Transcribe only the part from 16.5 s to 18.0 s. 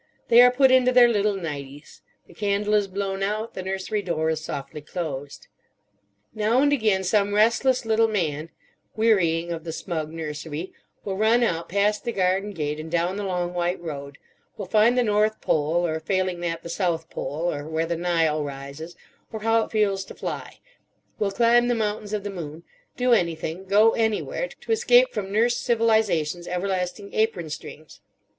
the South Pole, or where the